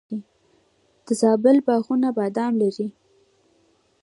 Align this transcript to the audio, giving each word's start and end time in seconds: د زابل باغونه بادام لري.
د 1.05 1.07
زابل 1.21 1.57
باغونه 1.67 2.07
بادام 2.17 2.53
لري. 2.61 2.87